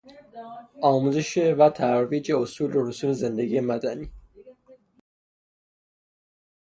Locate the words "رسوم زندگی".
2.87-3.59